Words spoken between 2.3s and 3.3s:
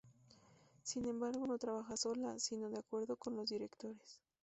sino de acuerdo